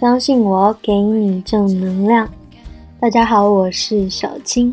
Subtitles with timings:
[0.00, 2.26] 相信我，给你正能量。
[2.98, 4.72] 大家好，我是小青。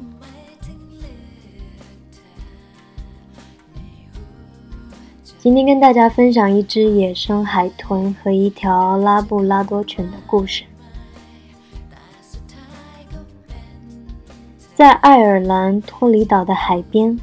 [5.37, 10.63] 今天跟大家分享一只野生海豚和一条拉布拉多犬的故事。
[14.73, 17.19] 在爱尔兰托里岛的海边，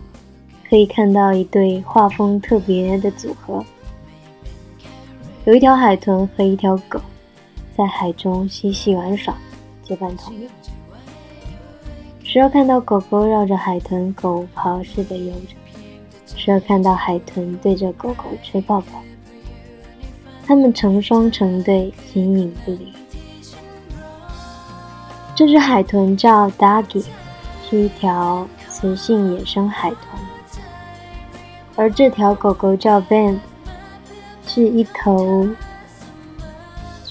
[0.69, 3.65] 可以看到一对画风特别的组合，
[5.47, 7.01] 有一条海豚和一条狗。
[7.77, 9.35] 在海中嬉戏玩耍，
[9.83, 10.49] 结伴同游。
[12.23, 19.01] 时而看到狗狗绕着海豚狗刨似的游着，时而看到海豚对着狗狗吹泡泡。
[20.47, 22.93] 它们成双成对，形影不离。
[25.35, 27.05] 这只海豚叫 Doggy，
[27.69, 29.99] 是一条雌性野生海豚，
[31.75, 33.39] 而这条狗狗叫 Ben，
[34.47, 35.49] 是一头。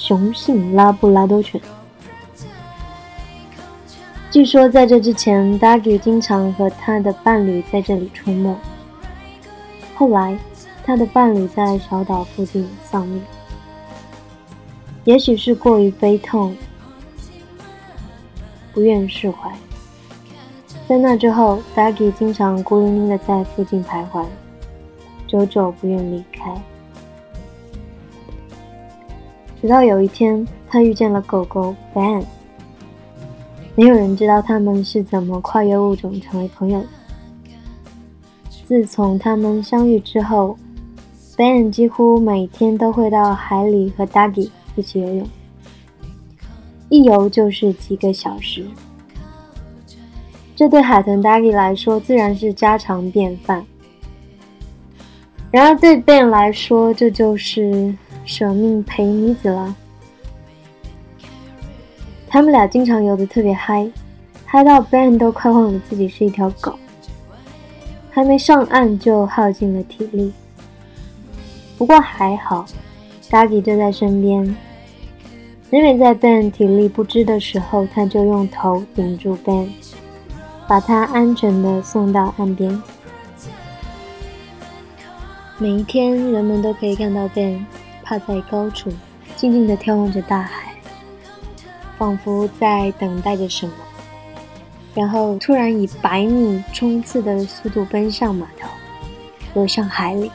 [0.05, 1.61] 雄性拉布拉多犬。
[4.29, 8.53] 据说在这之前，Doggy 经常和他的伴侣在这里出没。
[9.95, 10.37] 后来，
[10.83, 13.23] 他的伴侣在小岛附近丧命，
[15.05, 16.53] 也许是过于悲痛，
[18.73, 19.49] 不愿释怀。
[20.85, 24.25] 在那之后，Doggy 经常孤零零的在附近徘徊，
[25.27, 26.61] 久久不愿离开。
[29.63, 32.21] 直到有一天，他遇见了狗狗 Ben。
[33.75, 36.87] 没有人知道他们是怎么跨越物种成为朋友的。
[38.67, 40.57] 自从他们相遇之后
[41.37, 45.29] ，Ben 几乎每天都会到海里和 Doggy 一起游泳，
[46.89, 48.65] 一游就是几个小时。
[50.57, 53.65] 这对海豚 Doggy 来说自然是家常便饭，
[55.51, 57.95] 然而对 Ben 来说，这就是……
[58.25, 59.75] 舍命陪女子了。
[62.27, 63.89] 他们俩经常游得特别嗨，
[64.45, 66.77] 嗨到 Ben 都快忘了自己是一条狗，
[68.09, 70.33] 还没上岸就耗尽了体力。
[71.77, 72.65] 不过还好
[73.29, 74.55] ，Doggy 就在身边。
[75.69, 79.69] 每每在 Ben 体力不支的时候，他就用头顶住 Ben，
[80.67, 82.81] 把他安全地送到岸边。
[85.57, 87.65] 每一天，人们都可以看到 Ben。
[88.03, 88.91] 趴在高处，
[89.35, 90.73] 静静地眺望着大海，
[91.97, 93.73] 仿佛在等待着什么。
[94.93, 98.67] 然后突然以百米冲刺的速度奔向码头，
[99.55, 100.31] 游向海里。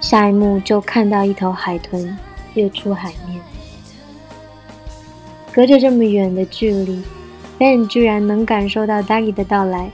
[0.00, 2.18] 下一幕就看到一头海豚
[2.54, 3.40] 跃出海面。
[5.52, 7.00] 隔着这么远的距离
[7.58, 9.90] ，Ben 居然能感受到 Daggy 的到来，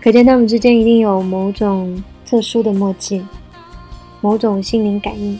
[0.00, 3.26] 可见他们之间一定有某种特殊的默契。
[4.20, 5.38] 某种心灵感应，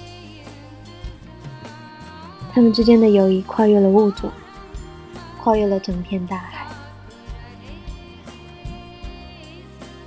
[2.53, 4.31] 他们之间的友谊跨越了物种，
[5.43, 6.67] 跨越了整片大海。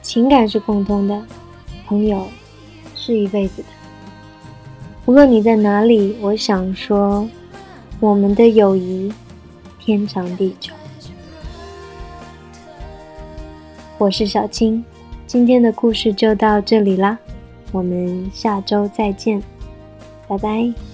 [0.02, 1.24] 情感是共通的，
[1.88, 2.28] 朋友
[2.96, 3.68] 是一辈子的。
[5.06, 7.28] 无论你在哪里，我想说，
[8.00, 9.14] 我们的友谊
[9.80, 10.74] 天长地久。
[13.98, 14.84] 我是小青，
[15.28, 17.18] 今天的故事就到这里啦。
[17.74, 19.44] 我们下周再见，
[20.30, 20.93] 拜拜。